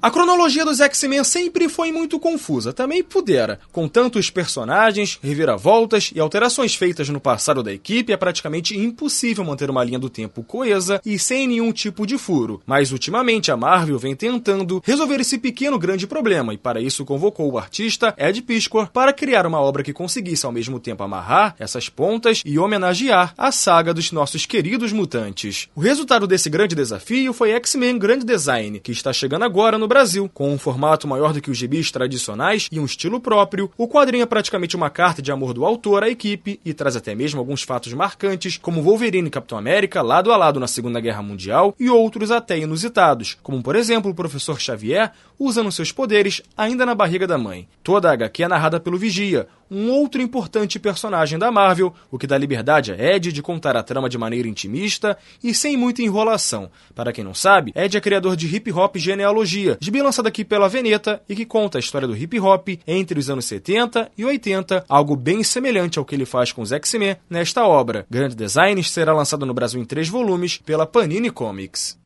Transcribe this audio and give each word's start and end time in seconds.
A 0.00 0.12
cronologia 0.12 0.64
dos 0.64 0.80
X-Men 0.80 1.24
sempre 1.24 1.68
foi 1.68 1.90
muito 1.90 2.20
confusa, 2.20 2.72
também 2.72 3.02
pudera. 3.02 3.58
Com 3.72 3.88
tantos 3.88 4.30
personagens, 4.30 5.18
reviravoltas 5.20 6.12
e 6.14 6.20
alterações 6.20 6.76
feitas 6.76 7.08
no 7.08 7.18
passado 7.18 7.64
da 7.64 7.72
equipe, 7.72 8.12
é 8.12 8.16
praticamente 8.16 8.78
impossível 8.78 9.44
manter 9.44 9.68
uma 9.68 9.82
linha 9.82 9.98
do 9.98 10.08
tempo 10.08 10.44
coesa 10.44 11.00
e 11.04 11.18
sem 11.18 11.48
nenhum 11.48 11.72
tipo 11.72 12.06
de 12.06 12.16
furo. 12.16 12.62
Mas 12.64 12.92
ultimamente 12.92 13.50
a 13.50 13.56
Marvel 13.56 13.98
vem 13.98 14.14
tentando 14.14 14.80
resolver 14.84 15.20
esse 15.20 15.36
pequeno 15.36 15.76
grande 15.76 16.06
problema 16.06 16.54
e 16.54 16.58
para 16.58 16.80
isso 16.80 17.04
convocou 17.04 17.50
o 17.50 17.58
artista 17.58 18.14
Ed 18.16 18.40
Piscor 18.42 18.92
para 18.92 19.12
criar 19.12 19.46
uma 19.46 19.60
obra 19.60 19.82
que 19.82 19.92
conseguisse 19.92 20.46
ao 20.46 20.52
mesmo 20.52 20.78
tempo 20.78 21.02
amarrar 21.02 21.56
essas 21.58 21.88
pontas 21.88 22.40
e 22.44 22.56
homenagear 22.56 23.34
a 23.36 23.50
saga 23.50 23.92
dos 23.92 24.12
nossos 24.12 24.46
queridos 24.46 24.92
mutantes. 24.92 25.68
O 25.74 25.80
resultado 25.80 26.24
desse 26.24 26.48
grande 26.48 26.76
desafio 26.76 27.32
foi 27.32 27.50
X-Men 27.50 27.98
Grand 27.98 28.20
Design, 28.20 28.78
que 28.78 28.92
está 28.92 29.12
chegando 29.12 29.42
agora 29.42 29.76
no 29.76 29.87
Brasil. 29.88 30.30
Com 30.32 30.52
um 30.52 30.58
formato 30.58 31.08
maior 31.08 31.32
do 31.32 31.40
que 31.40 31.50
os 31.50 31.58
gibis 31.58 31.90
tradicionais 31.90 32.68
e 32.70 32.78
um 32.78 32.84
estilo 32.84 33.20
próprio, 33.20 33.70
o 33.76 33.88
quadrinho 33.88 34.22
é 34.22 34.26
praticamente 34.26 34.76
uma 34.76 34.90
carta 34.90 35.20
de 35.20 35.32
amor 35.32 35.52
do 35.52 35.64
autor 35.64 36.04
à 36.04 36.08
equipe 36.08 36.60
e 36.64 36.72
traz 36.72 36.94
até 36.94 37.14
mesmo 37.14 37.40
alguns 37.40 37.62
fatos 37.62 37.92
marcantes, 37.92 38.56
como 38.56 38.82
Wolverine 38.82 39.26
e 39.26 39.30
Capitão 39.30 39.58
América 39.58 40.02
lado 40.02 40.30
a 40.30 40.36
lado 40.36 40.60
na 40.60 40.68
Segunda 40.68 41.00
Guerra 41.00 41.22
Mundial 41.22 41.74
e 41.80 41.90
outros 41.90 42.30
até 42.30 42.58
inusitados, 42.58 43.36
como 43.42 43.62
por 43.62 43.74
exemplo 43.74 44.10
o 44.10 44.14
professor 44.14 44.60
Xavier 44.60 45.10
usando 45.38 45.72
seus 45.72 45.90
poderes 45.90 46.42
ainda 46.56 46.84
na 46.84 46.94
barriga 46.94 47.26
da 47.26 47.38
mãe. 47.38 47.66
Toda 47.82 48.10
a 48.10 48.12
HQ 48.12 48.42
é 48.42 48.48
narrada 48.48 48.78
pelo 48.78 48.98
Vigia, 48.98 49.48
um 49.70 49.90
outro 49.90 50.20
importante 50.20 50.78
personagem 50.78 51.38
da 51.38 51.50
Marvel, 51.50 51.92
o 52.10 52.18
que 52.18 52.26
dá 52.26 52.36
liberdade 52.38 52.92
a 52.92 52.96
Ed 52.96 53.32
de 53.32 53.42
contar 53.42 53.76
a 53.76 53.82
trama 53.82 54.08
de 54.08 54.18
maneira 54.18 54.48
intimista 54.48 55.16
e 55.42 55.54
sem 55.54 55.76
muita 55.76 56.02
enrolação. 56.02 56.70
Para 56.94 57.12
quem 57.12 57.24
não 57.24 57.34
sabe, 57.34 57.72
Ed 57.74 57.96
é 57.96 58.00
criador 58.00 58.36
de 58.36 58.54
Hip 58.54 58.72
Hop 58.72 58.96
Genealogia, 58.96 59.78
gibi 59.80 60.02
lançado 60.02 60.26
aqui 60.26 60.44
pela 60.44 60.68
Veneta 60.68 61.22
e 61.28 61.34
que 61.34 61.44
conta 61.44 61.78
a 61.78 61.80
história 61.80 62.08
do 62.08 62.16
hip 62.16 62.38
hop 62.40 62.68
entre 62.86 63.18
os 63.18 63.30
anos 63.30 63.44
70 63.44 64.10
e 64.16 64.24
80, 64.24 64.84
algo 64.88 65.16
bem 65.16 65.42
semelhante 65.42 65.98
ao 65.98 66.04
que 66.04 66.14
ele 66.14 66.26
faz 66.26 66.52
com 66.52 66.62
os 66.62 66.72
X-Men 66.72 67.16
nesta 67.28 67.66
obra. 67.66 68.06
Grande 68.10 68.34
Designs 68.34 68.90
será 68.90 69.12
lançado 69.12 69.46
no 69.46 69.54
Brasil 69.54 69.80
em 69.80 69.84
três 69.84 70.08
volumes 70.08 70.58
pela 70.58 70.86
Panini 70.86 71.30
Comics. 71.30 71.98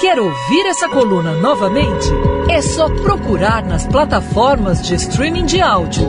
Quer 0.00 0.18
ouvir 0.18 0.66
essa 0.66 0.88
coluna 0.88 1.32
novamente? 1.40 2.08
É 2.50 2.60
só 2.60 2.88
procurar 3.02 3.64
nas 3.64 3.86
plataformas 3.86 4.82
de 4.82 4.96
streaming 4.96 5.46
de 5.46 5.60
áudio. 5.60 6.08